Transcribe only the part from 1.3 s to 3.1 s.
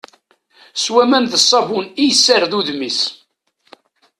d ssabun i yessared udem-is.